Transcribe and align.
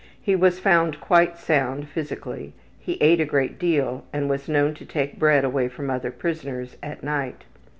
He 0.19 0.35
was 0.35 0.57
found 0.59 0.99
quite 0.99 1.37
sound 1.37 1.87
physically. 1.87 2.53
He 2.79 2.93
ate 3.01 3.21
a 3.21 3.25
great 3.25 3.59
deal 3.59 4.03
and 4.11 4.27
was 4.31 4.49
known 4.49 4.73
to 4.73 4.83
take 4.83 5.19
bread 5.19 5.45
away 5.45 5.67
from 5.67 5.91
other 5.91 6.09
prisoners 6.09 6.75
at 6.81 7.03
night. 7.03 7.43